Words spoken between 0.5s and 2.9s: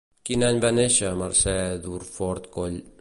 va néixer Mercè Durfort Coll?